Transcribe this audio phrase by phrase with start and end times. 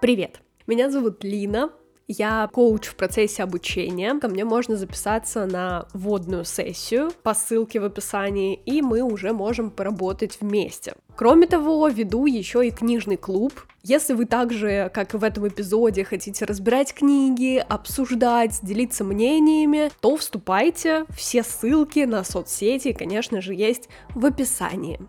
[0.00, 0.40] Привет!
[0.68, 1.70] Меня зовут Лина,
[2.06, 4.14] я коуч в процессе обучения.
[4.20, 9.72] Ко мне можно записаться на вводную сессию по ссылке в описании, и мы уже можем
[9.72, 10.94] поработать вместе.
[11.16, 13.52] Кроме того, веду еще и книжный клуб.
[13.82, 20.16] Если вы также, как и в этом эпизоде, хотите разбирать книги, обсуждать, делиться мнениями, то
[20.16, 21.06] вступайте.
[21.10, 25.00] Все ссылки на соцсети, конечно же, есть в описании.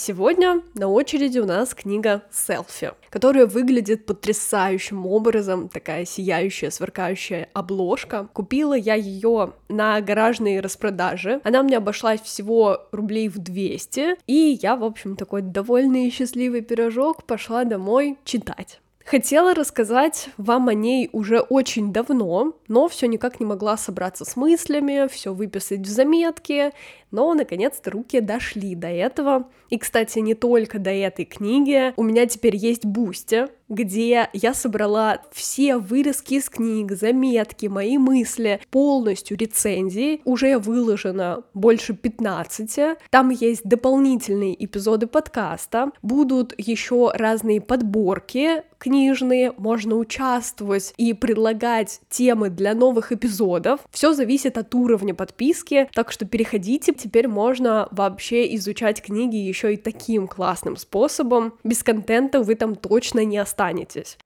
[0.00, 8.28] Сегодня на очереди у нас книга «Селфи», которая выглядит потрясающим образом, такая сияющая, сверкающая обложка.
[8.32, 11.40] Купила я ее на гаражной распродаже.
[11.42, 16.60] Она мне обошлась всего рублей в 200, и я, в общем, такой довольный и счастливый
[16.60, 18.78] пирожок пошла домой читать.
[19.10, 24.36] Хотела рассказать вам о ней уже очень давно, но все никак не могла собраться с
[24.36, 26.72] мыслями, все выписать в заметки,
[27.10, 29.48] но наконец-то руки дошли до этого.
[29.70, 31.92] И, кстати, не только до этой книги.
[31.96, 38.60] У меня теперь есть Boosty, где я собрала все вырезки из книг, заметки, мои мысли,
[38.70, 40.22] полностью рецензии.
[40.24, 42.98] Уже выложено больше 15.
[43.10, 45.92] Там есть дополнительные эпизоды подкаста.
[46.02, 53.80] Будут еще разные подборки книжные, можно участвовать и предлагать темы для новых эпизодов.
[53.90, 59.76] Все зависит от уровня подписки, так что переходите теперь можно вообще изучать книги еще и
[59.76, 61.54] таким классным способом.
[61.64, 64.18] Без контента вы там точно не останетесь.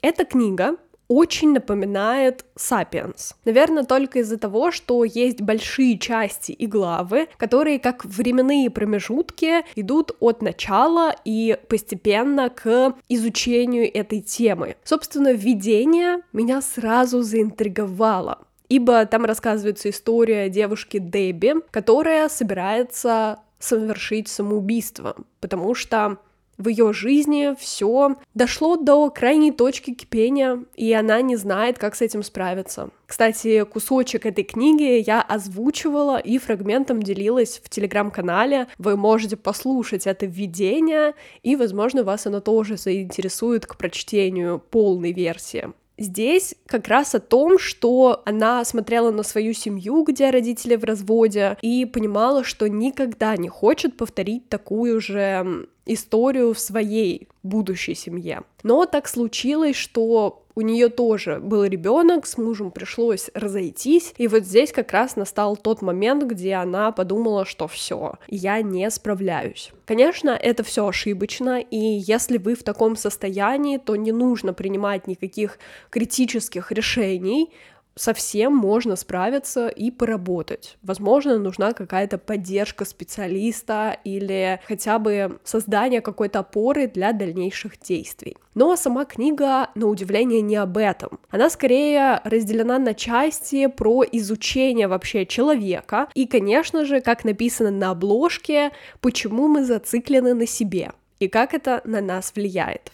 [0.00, 0.76] Эта книга
[1.08, 3.34] очень напоминает «Сапиенс».
[3.44, 10.12] Наверное, только из-за того, что есть большие части и главы, которые как временные промежутки идут
[10.20, 14.76] от начала и постепенно к изучению этой темы.
[14.84, 25.16] Собственно, введение меня сразу заинтриговало ибо там рассказывается история девушки Дебби, которая собирается совершить самоубийство,
[25.40, 26.18] потому что
[26.58, 32.02] в ее жизни все дошло до крайней точки кипения, и она не знает, как с
[32.02, 32.90] этим справиться.
[33.06, 38.66] Кстати, кусочек этой книги я озвучивала и фрагментом делилась в телеграм-канале.
[38.76, 41.14] Вы можете послушать это введение,
[41.44, 45.72] и, возможно, вас оно тоже заинтересует к прочтению полной версии.
[45.98, 51.58] Здесь как раз о том, что она смотрела на свою семью, где родители в разводе,
[51.60, 58.42] и понимала, что никогда не хочет повторить такую же историю в своей будущей семье.
[58.62, 64.42] Но так случилось, что у нее тоже был ребенок, с мужем пришлось разойтись, и вот
[64.42, 69.70] здесь как раз настал тот момент, где она подумала, что все, я не справляюсь.
[69.86, 75.60] Конечно, это все ошибочно, и если вы в таком состоянии, то не нужно принимать никаких
[75.90, 77.52] критических решений,
[77.98, 80.78] совсем можно справиться и поработать.
[80.82, 88.36] Возможно, нужна какая-то поддержка специалиста или хотя бы создание какой-то опоры для дальнейших действий.
[88.54, 91.18] Но сама книга, на удивление, не об этом.
[91.30, 97.90] Она скорее разделена на части про изучение вообще человека и, конечно же, как написано на
[97.90, 98.70] обложке,
[99.00, 102.92] почему мы зациклены на себе и как это на нас влияет.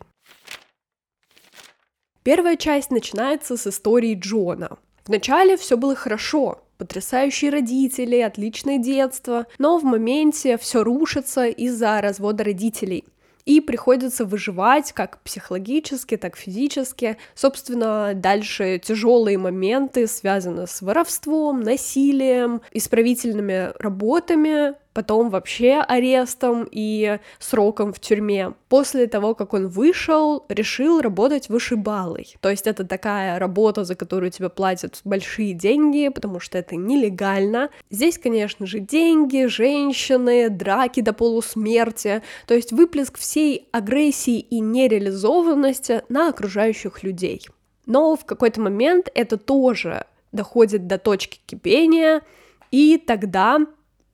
[2.22, 4.78] Первая часть начинается с истории Джона.
[5.06, 12.44] Вначале все было хорошо, потрясающие родители, отличное детство, но в моменте все рушится из-за развода
[12.44, 13.04] родителей.
[13.44, 17.18] И приходится выживать как психологически, так физически.
[17.34, 27.92] Собственно, дальше тяжелые моменты связаны с воровством, насилием, исправительными работами, потом вообще арестом и сроком
[27.92, 28.54] в тюрьме.
[28.68, 32.36] После того, как он вышел, решил работать вышибалой.
[32.40, 37.70] То есть это такая работа, за которую тебе платят большие деньги, потому что это нелегально.
[37.90, 46.02] Здесь, конечно же, деньги, женщины, драки до полусмерти, то есть выплеск всей агрессии и нереализованности
[46.08, 47.46] на окружающих людей.
[47.86, 52.22] Но в какой-то момент это тоже доходит до точки кипения,
[52.70, 53.60] и тогда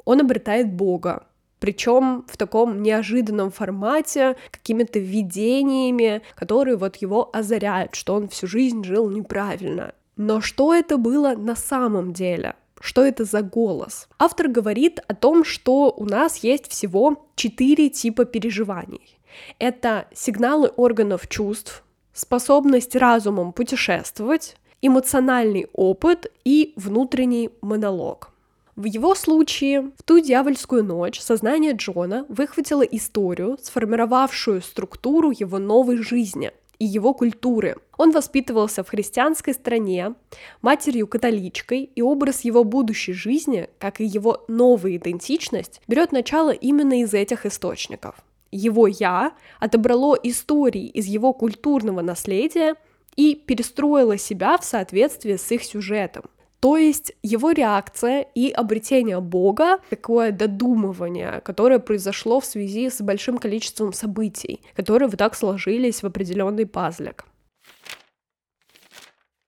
[0.05, 1.25] он обретает Бога,
[1.61, 8.82] причем в таком неожиданном формате, какими-то видениями, которые вот его озаряют, что он всю жизнь
[8.82, 9.94] жил неправильно.
[10.17, 12.55] Но что это было на самом деле?
[12.81, 14.08] Что это за голос?
[14.19, 19.19] Автор говорит о том, что у нас есть всего четыре типа переживаний.
[19.58, 28.30] Это сигналы органов чувств, способность разумом путешествовать, эмоциональный опыт и внутренний монолог.
[28.81, 35.99] В его случае, в ту дьявольскую ночь сознание Джона выхватило историю, сформировавшую структуру его новой
[35.99, 37.77] жизни и его культуры.
[37.99, 40.15] Он воспитывался в христианской стране,
[40.62, 47.03] матерью католичкой, и образ его будущей жизни, как и его новая идентичность, берет начало именно
[47.03, 48.15] из этих источников.
[48.50, 52.77] его «я» отобрало истории из его культурного наследия
[53.15, 56.31] и перестроило себя в соответствии с их сюжетом.
[56.60, 63.38] То есть его реакция и обретение Бога, такое додумывание, которое произошло в связи с большим
[63.38, 67.24] количеством событий, которые вот так сложились в определенный пазлик.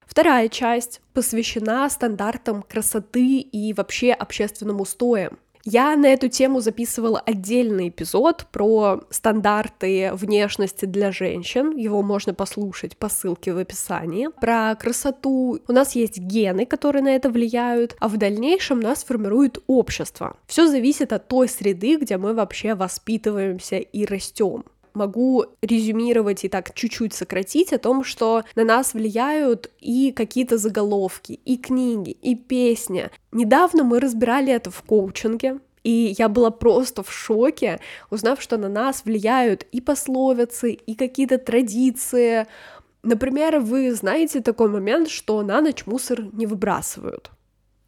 [0.06, 5.38] Вторая часть посвящена стандартам красоты и вообще общественным устоям.
[5.64, 11.76] Я на эту тему записывала отдельный эпизод про стандарты внешности для женщин.
[11.76, 14.28] Его можно послушать по ссылке в описании.
[14.40, 15.60] Про красоту.
[15.68, 20.36] У нас есть гены, которые на это влияют, а в дальнейшем нас формирует общество.
[20.46, 24.64] Все зависит от той среды, где мы вообще воспитываемся и растем
[24.94, 31.40] могу резюмировать и так чуть-чуть сократить о том, что на нас влияют и какие-то заголовки,
[31.44, 33.10] и книги, и песни.
[33.32, 37.80] Недавно мы разбирали это в коучинге, и я была просто в шоке,
[38.10, 42.46] узнав, что на нас влияют и пословицы, и какие-то традиции.
[43.02, 47.30] Например, вы знаете такой момент, что на ночь мусор не выбрасывают.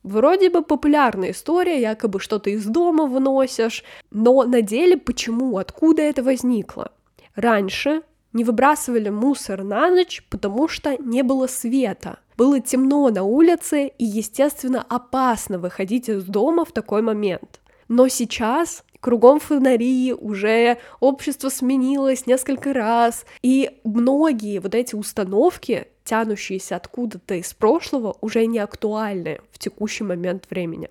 [0.04, 6.22] Вроде бы популярная история, якобы что-то из дома выносишь, но на деле почему, откуда это
[6.22, 6.92] возникло?
[7.34, 8.02] Раньше
[8.34, 12.18] не выбрасывали мусор на ночь, потому что не было света.
[12.36, 17.60] Было темно на улице и, естественно, опасно выходить из дома в такой момент.
[17.88, 26.76] Но сейчас кругом фонари, уже общество сменилось несколько раз, и многие вот эти установки тянущиеся
[26.76, 30.90] откуда-то из прошлого, уже не актуальны в текущий момент времени.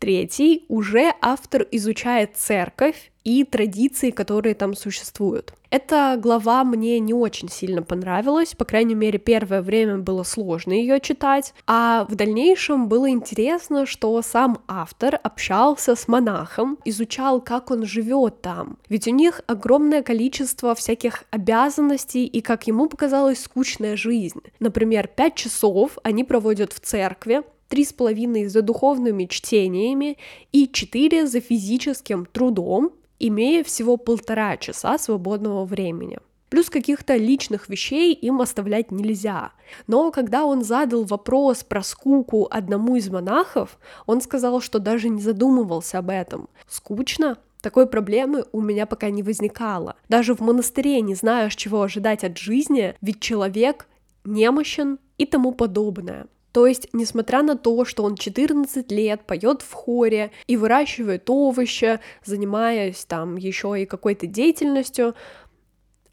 [0.00, 5.52] Третий уже автор изучает церковь и традиции, которые там существуют.
[5.68, 11.00] Эта глава мне не очень сильно понравилась, по крайней мере, первое время было сложно ее
[11.00, 17.84] читать, а в дальнейшем было интересно, что сам автор общался с монахом, изучал, как он
[17.84, 24.40] живет там, ведь у них огромное количество всяких обязанностей и, как ему показалось, скучная жизнь.
[24.60, 30.18] Например, пять часов они проводят в церкви, три с половиной за духовными чтениями
[30.52, 32.90] и четыре за физическим трудом,
[33.20, 36.18] имея всего полтора часа свободного времени.
[36.50, 39.52] Плюс каких-то личных вещей им оставлять нельзя.
[39.86, 45.22] Но когда он задал вопрос про скуку одному из монахов, он сказал, что даже не
[45.22, 46.48] задумывался об этом.
[46.66, 47.38] Скучно?
[47.60, 49.94] Такой проблемы у меня пока не возникало.
[50.08, 53.86] Даже в монастыре не знаешь, чего ожидать от жизни, ведь человек
[54.24, 56.26] немощен и тому подобное.
[56.52, 62.00] То есть, несмотря на то, что он 14 лет поет в хоре и выращивает овощи,
[62.24, 65.14] занимаясь там еще и какой-то деятельностью,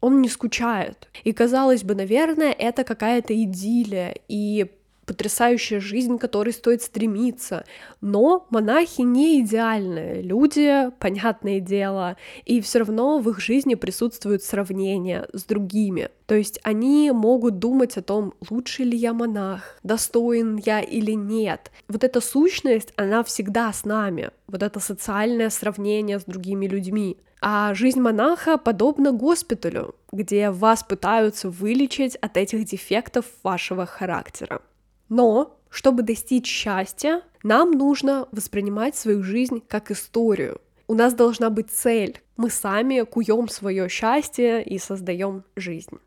[0.00, 1.08] он не скучает.
[1.24, 4.70] И казалось бы, наверное, это какая-то идиллия, и
[5.08, 7.64] потрясающая жизнь, к которой стоит стремиться.
[8.02, 15.26] Но монахи не идеальные люди, понятное дело, и все равно в их жизни присутствует сравнение
[15.32, 16.10] с другими.
[16.26, 21.72] То есть они могут думать о том, лучше ли я монах, достоин я или нет.
[21.88, 27.16] Вот эта сущность, она всегда с нами, вот это социальное сравнение с другими людьми.
[27.40, 34.60] А жизнь монаха подобна госпиталю, где вас пытаются вылечить от этих дефектов вашего характера.
[35.08, 40.60] Но чтобы достичь счастья, нам нужно воспринимать свою жизнь как историю.
[40.86, 42.20] У нас должна быть цель.
[42.36, 45.98] Мы сами куем свое счастье и создаем жизнь.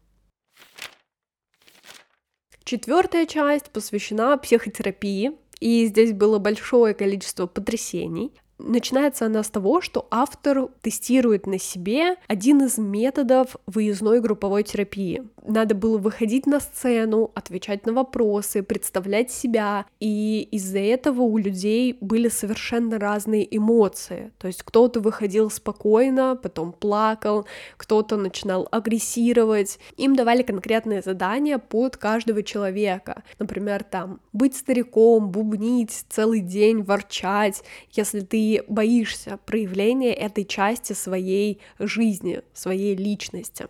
[2.63, 8.31] Четвертая часть посвящена психотерапии, и здесь было большое количество потрясений.
[8.63, 15.24] Начинается она с того, что автор тестирует на себе один из методов выездной групповой терапии.
[15.46, 21.98] Надо было выходить на сцену, отвечать на вопросы, представлять себя, и из-за этого у людей
[22.00, 24.32] были совершенно разные эмоции.
[24.38, 29.80] То есть кто-то выходил спокойно, потом плакал, кто-то начинал агрессировать.
[29.98, 33.24] Им давали конкретные задания под каждого человека.
[33.39, 41.60] Например, там быть стариком, бубнить целый день, ворчать, если ты боишься проявления этой части своей
[41.79, 43.67] жизни, своей личности.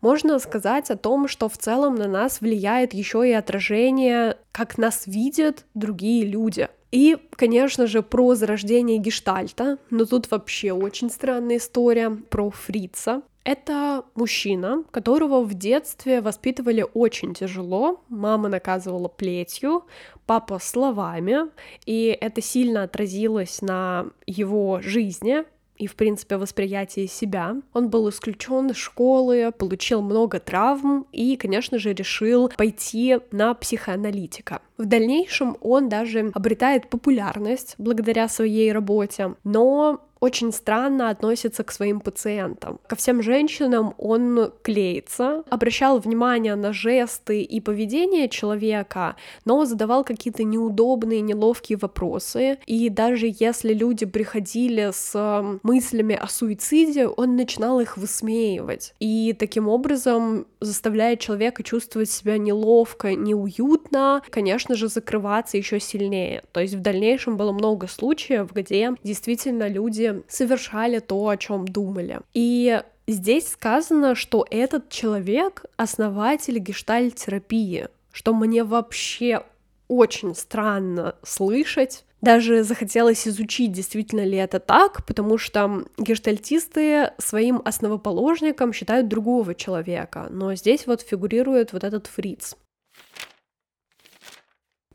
[0.00, 5.06] Можно сказать о том, что в целом на нас влияет еще и отражение, как нас
[5.06, 6.68] видят другие люди.
[6.92, 13.22] И, конечно же, про зарождение гештальта, но тут вообще очень странная история про Фрица.
[13.44, 18.02] Это мужчина, которого в детстве воспитывали очень тяжело.
[18.08, 19.84] Мама наказывала плетью,
[20.24, 21.50] папа словами,
[21.84, 25.44] и это сильно отразилось на его жизни,
[25.76, 27.56] и, в принципе, восприятие себя.
[27.72, 34.62] Он был исключен из школы, получил много травм и, конечно же, решил пойти на психоаналитика.
[34.78, 42.00] В дальнейшем он даже обретает популярность благодаря своей работе, но очень странно относится к своим
[42.00, 42.80] пациентам.
[42.86, 50.42] Ко всем женщинам он клеится, обращал внимание на жесты и поведение человека, но задавал какие-то
[50.42, 52.58] неудобные, неловкие вопросы.
[52.64, 58.94] И даже если люди приходили с мыслями о суициде, он начинал их высмеивать.
[59.00, 66.42] И таким образом заставляет человека чувствовать себя неловко, неуютно, конечно же, закрываться еще сильнее.
[66.52, 72.20] То есть в дальнейшем было много случаев, где действительно люди совершали то, о чем думали.
[72.32, 79.44] И здесь сказано, что этот человек основатель гештальт-терапии, что мне вообще
[79.88, 82.04] очень странно слышать.
[82.20, 90.28] Даже захотелось изучить, действительно ли это так, потому что гештальтисты своим основоположником считают другого человека,
[90.30, 92.56] но здесь вот фигурирует вот этот фриц.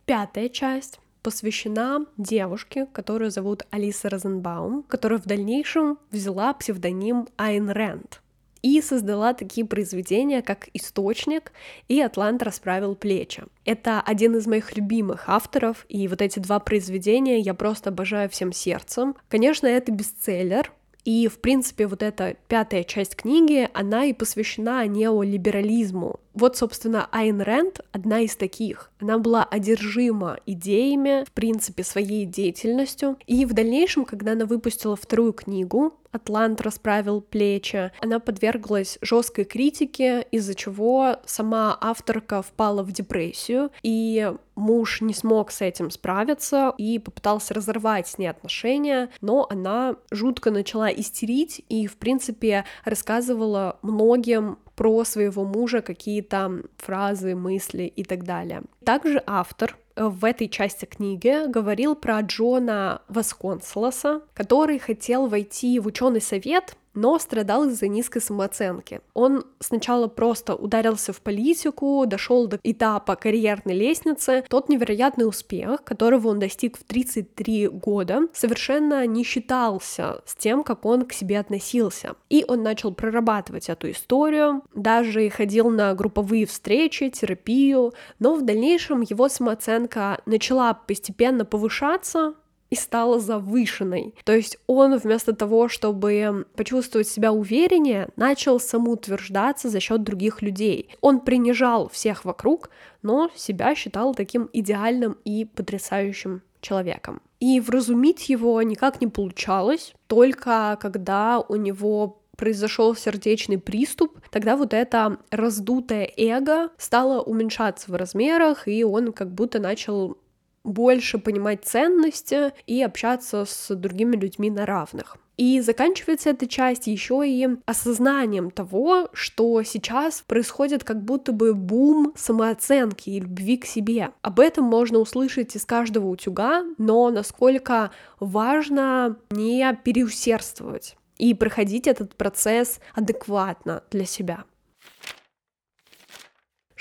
[0.05, 8.21] Пятая часть посвящена девушке, которую зовут Алиса Розенбаум, которая в дальнейшем взяла псевдоним Айн Рэнд
[8.61, 11.51] и создала такие произведения, как «Источник»
[11.87, 13.43] и «Атлант расправил плечи».
[13.65, 18.51] Это один из моих любимых авторов, и вот эти два произведения я просто обожаю всем
[18.51, 19.15] сердцем.
[19.29, 20.71] Конечно, это бестселлер,
[21.05, 26.19] и, в принципе, вот эта пятая часть книги, она и посвящена неолиберализму.
[26.39, 28.91] Вот, собственно, Айн Рэнд одна из таких.
[29.01, 33.17] Она была одержима идеями, в принципе, своей деятельностью.
[33.27, 37.91] И в дальнейшем, когда она выпустила вторую книгу, Атлант расправил плечи.
[38.01, 45.51] Она подверглась жесткой критике, из-за чего сама авторка впала в депрессию, и муж не смог
[45.51, 51.87] с этим справиться и попытался разорвать с ней отношения, но она жутко начала истерить и,
[51.87, 58.61] в принципе, рассказывала многим про своего мужа какие-то фразы, мысли и так далее.
[58.85, 66.21] Также автор в этой части книги говорил про Джона Васконселоса, который хотел войти в ученый
[66.21, 69.01] совет но страдал из-за низкой самооценки.
[69.13, 74.43] Он сначала просто ударился в политику, дошел до этапа карьерной лестницы.
[74.49, 80.85] Тот невероятный успех, которого он достиг в 33 года, совершенно не считался с тем, как
[80.85, 82.15] он к себе относился.
[82.29, 89.01] И он начал прорабатывать эту историю, даже ходил на групповые встречи, терапию, но в дальнейшем
[89.01, 92.33] его самооценка начала постепенно повышаться,
[92.69, 94.13] и стала завышенной.
[94.23, 100.89] То есть он вместо того, чтобы почувствовать себя увереннее, начал самоутверждаться за счет других людей.
[101.01, 102.69] Он принижал всех вокруг,
[103.01, 107.21] но себя считал таким идеальным и потрясающим человеком.
[107.39, 114.73] И вразумить его никак не получалось, только когда у него произошел сердечный приступ, тогда вот
[114.73, 120.17] это раздутое эго стало уменьшаться в размерах, и он как будто начал
[120.63, 125.17] больше понимать ценности и общаться с другими людьми на равных.
[125.39, 132.11] И заканчивается эта часть еще и осознанием того, что сейчас происходит как будто бы бум
[132.17, 134.09] самооценки и любви к себе.
[134.21, 142.17] Об этом можно услышать из каждого утюга, но насколько важно не переусердствовать и проходить этот
[142.17, 144.43] процесс адекватно для себя.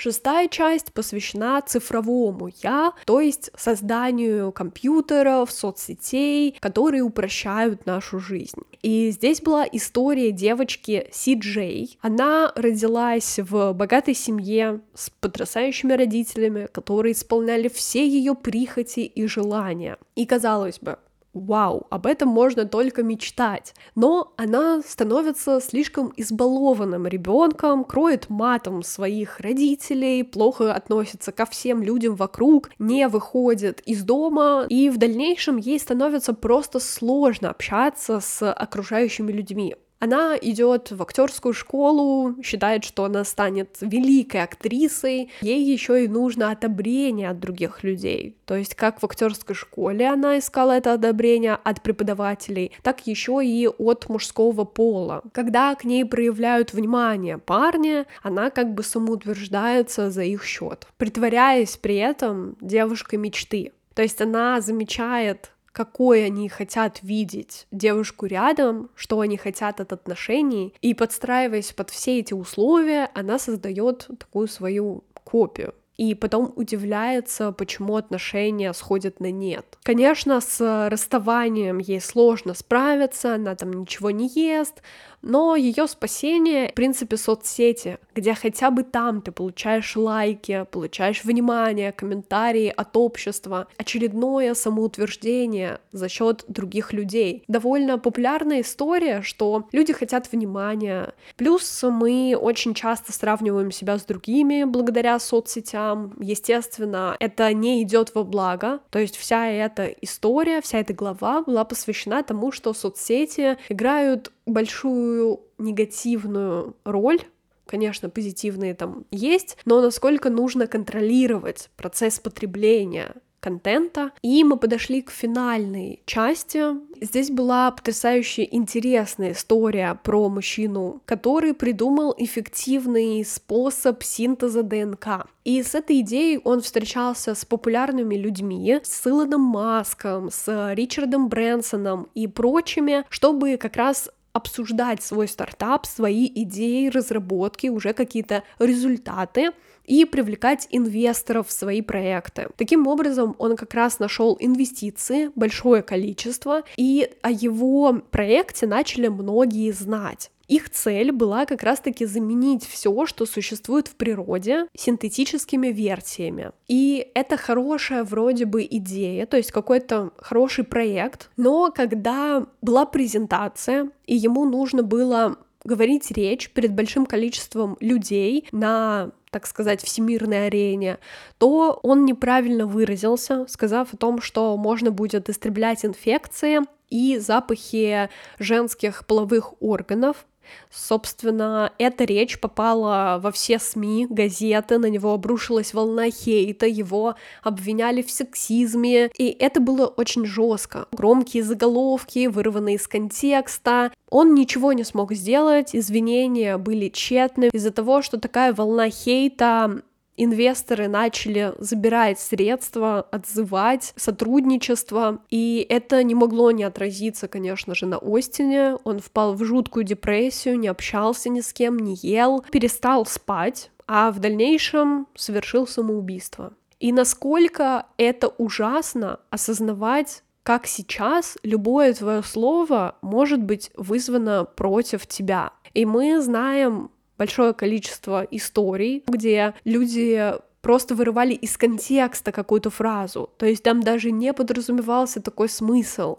[0.01, 8.61] Шестая часть посвящена цифровому «я», то есть созданию компьютеров, соцсетей, которые упрощают нашу жизнь.
[8.81, 11.97] И здесь была история девочки Си Джей.
[11.99, 19.97] Она родилась в богатой семье с потрясающими родителями, которые исполняли все ее прихоти и желания.
[20.15, 20.97] И казалось бы,
[21.33, 23.73] вау, об этом можно только мечтать.
[23.95, 32.15] Но она становится слишком избалованным ребенком, кроет матом своих родителей, плохо относится ко всем людям
[32.15, 39.31] вокруг, не выходит из дома, и в дальнейшем ей становится просто сложно общаться с окружающими
[39.31, 39.75] людьми.
[39.99, 45.29] Она идет в актерскую школу, считает, что она станет великой актрисой.
[45.41, 48.37] Ей еще и нужно одобрение от других людей.
[48.45, 53.67] То есть, как в актерской школе она искала это одобрение от преподавателей, так еще и
[53.67, 55.21] от мужского пола.
[55.33, 61.97] Когда к ней проявляют внимание парни, она как бы самоутверждается за их счет, притворяясь при
[61.97, 63.73] этом девушкой мечты.
[63.93, 70.73] То есть она замечает какой они хотят видеть девушку рядом, что они хотят от отношений,
[70.81, 77.97] и подстраиваясь под все эти условия, она создает такую свою копию и потом удивляется, почему
[77.97, 79.77] отношения сходят на нет.
[79.83, 84.81] Конечно, с расставанием ей сложно справиться, она там ничего не ест,
[85.21, 91.91] но ее спасение, в принципе, соцсети, где хотя бы там ты получаешь лайки, получаешь внимание,
[91.91, 97.43] комментарии от общества, очередное самоутверждение за счет других людей.
[97.47, 101.13] Довольно популярная история, что люди хотят внимания.
[101.35, 106.15] Плюс мы очень часто сравниваем себя с другими благодаря соцсетям.
[106.19, 108.79] Естественно, это не идет во благо.
[108.89, 115.41] То есть вся эта история, вся эта глава была посвящена тому, что соцсети играют большую
[115.57, 117.21] негативную роль
[117.65, 124.11] конечно, позитивные там есть, но насколько нужно контролировать процесс потребления контента.
[124.21, 126.63] И мы подошли к финальной части.
[127.01, 135.27] Здесь была потрясающе интересная история про мужчину, который придумал эффективный способ синтеза ДНК.
[135.45, 142.07] И с этой идеей он встречался с популярными людьми, с Илоном Маском, с Ричардом Брэнсоном
[142.13, 149.51] и прочими, чтобы как раз обсуждать свой стартап, свои идеи, разработки, уже какие-то результаты
[149.85, 152.47] и привлекать инвесторов в свои проекты.
[152.57, 159.71] Таким образом, он как раз нашел инвестиции, большое количество, и о его проекте начали многие
[159.71, 160.31] знать.
[160.49, 166.51] Их цель была как раз-таки заменить все, что существует в природе, синтетическими версиями.
[166.67, 173.91] И это хорошая вроде бы идея, то есть какой-то хороший проект, но когда была презентация,
[174.07, 180.97] и ему нужно было говорить речь перед большим количеством людей на так сказать, всемирной арене,
[181.37, 189.05] то он неправильно выразился, сказав о том, что можно будет истреблять инфекции и запахи женских
[189.05, 190.25] половых органов,
[190.71, 198.01] Собственно, эта речь попала во все СМИ, газеты, на него обрушилась волна хейта, его обвиняли
[198.01, 200.87] в сексизме, и это было очень жестко.
[200.91, 203.91] Громкие заголовки, вырванные из контекста.
[204.09, 209.81] Он ничего не смог сделать, извинения были тщетны из-за того, что такая волна хейта
[210.23, 217.97] инвесторы начали забирать средства, отзывать сотрудничество, и это не могло не отразиться, конечно же, на
[217.97, 218.75] Остине.
[218.83, 224.11] Он впал в жуткую депрессию, не общался ни с кем, не ел, перестал спать, а
[224.11, 226.53] в дальнейшем совершил самоубийство.
[226.79, 235.51] И насколько это ужасно осознавать как сейчас любое твое слово может быть вызвано против тебя.
[235.75, 243.45] И мы знаем большое количество историй, где люди просто вырывали из контекста какую-то фразу, то
[243.45, 246.17] есть там даже не подразумевался такой смысл.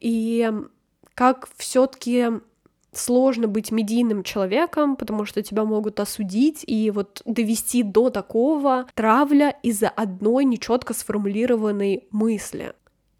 [0.00, 0.50] И
[1.14, 2.26] как все-таки
[2.92, 9.56] сложно быть медийным человеком, потому что тебя могут осудить и вот довести до такого травля
[9.62, 12.72] из-за одной нечетко сформулированной мысли.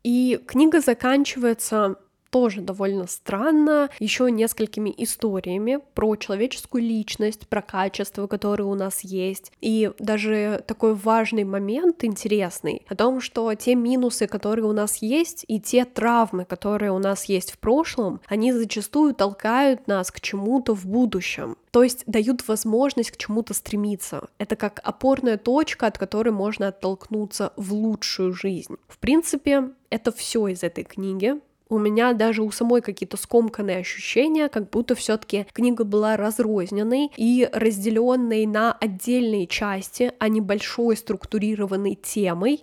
[0.03, 1.97] И книга заканчивается
[2.31, 9.53] тоже довольно странно, еще несколькими историями про человеческую личность, про качества, которые у нас есть.
[9.61, 15.45] И даже такой важный момент интересный о том, что те минусы, которые у нас есть,
[15.49, 20.75] и те травмы, которые у нас есть в прошлом, они зачастую толкают нас к чему-то
[20.75, 21.57] в будущем.
[21.71, 24.29] То есть дают возможность к чему-то стремиться.
[24.39, 28.77] Это как опорная точка, от которой можно оттолкнуться в лучшую жизнь.
[28.89, 31.35] В принципе, это все из этой книги
[31.69, 37.49] у меня даже у самой какие-то скомканные ощущения, как будто все-таки книга была разрозненной и
[37.53, 42.63] разделенной на отдельные части, а не большой структурированной темой.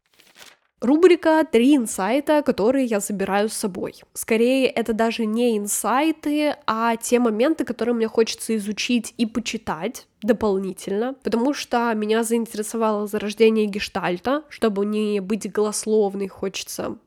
[0.83, 4.01] Рубрика «Три инсайта, которые я забираю с собой».
[4.13, 11.15] Скорее, это даже не инсайты, а те моменты, которые мне хочется изучить и почитать дополнительно,
[11.23, 16.97] потому что меня заинтересовало зарождение гештальта, чтобы не быть голословной, хочется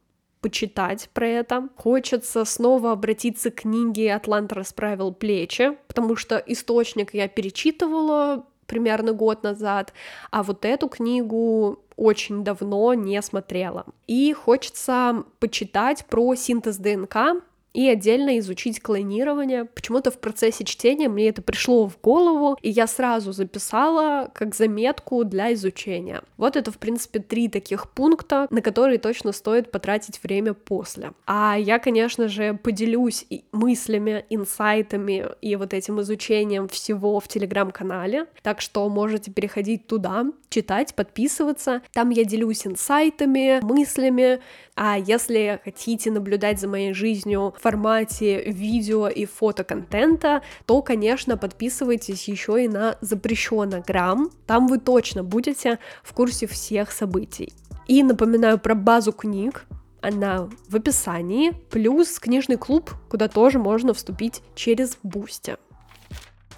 [0.46, 1.68] почитать про это.
[1.74, 9.42] Хочется снова обратиться к книге «Атлант расправил плечи», потому что источник я перечитывала примерно год
[9.42, 9.92] назад,
[10.30, 13.86] а вот эту книгу очень давно не смотрела.
[14.06, 17.42] И хочется почитать про синтез ДНК,
[17.76, 19.66] и отдельно изучить клонирование.
[19.66, 25.24] Почему-то в процессе чтения мне это пришло в голову, и я сразу записала как заметку
[25.24, 26.22] для изучения.
[26.38, 31.12] Вот это, в принципе, три таких пункта, на которые точно стоит потратить время после.
[31.26, 38.62] А я, конечно же, поделюсь мыслями, инсайтами и вот этим изучением всего в телеграм-канале, так
[38.62, 41.82] что можете переходить туда, читать, подписываться.
[41.92, 44.40] Там я делюсь инсайтами, мыслями,
[44.76, 52.28] а если хотите наблюдать за моей жизнью в формате видео и фотоконтента, то, конечно, подписывайтесь
[52.28, 54.30] еще и на запрещенный грамм.
[54.46, 57.52] Там вы точно будете в курсе всех событий.
[57.88, 59.66] И напоминаю про базу книг,
[60.00, 65.56] она в описании, плюс книжный клуб, куда тоже можно вступить через Boosty.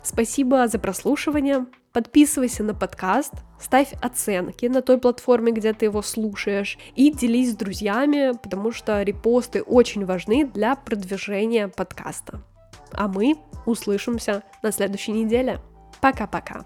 [0.03, 1.67] Спасибо за прослушивание.
[1.93, 7.57] подписывайся на подкаст, ставь оценки на той платформе, где ты его слушаешь, и делись с
[7.57, 12.41] друзьями, потому что репосты очень важны для продвижения подкаста.
[12.93, 15.61] А мы услышимся на следующей неделе.
[16.01, 16.65] Пока-пока.